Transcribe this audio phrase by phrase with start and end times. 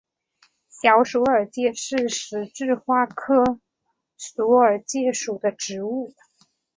[0.67, 3.59] 小鼠耳芥是十字花科
[4.17, 6.11] 鼠耳芥属的植物。